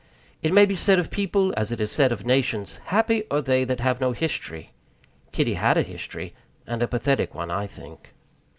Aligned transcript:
It 0.41 0.51
may 0.51 0.65
be 0.65 0.75
said 0.75 0.97
of 0.97 1.11
people, 1.11 1.53
as 1.55 1.71
it 1.71 1.79
is 1.79 1.91
said 1.91 2.11
of 2.11 2.25
nations, 2.25 2.77
"Happy 2.85 3.23
are 3.29 3.39
they 3.39 3.63
that 3.65 3.81
have 3.81 4.01
no 4.01 4.13
history." 4.13 4.71
Kitty 5.31 5.53
had 5.53 5.77
a 5.77 5.83
history, 5.83 6.33
and 6.65 6.81
a 6.81 6.87
pathetic 6.87 7.35
one, 7.35 7.51
I 7.51 7.67
think. 7.67 8.15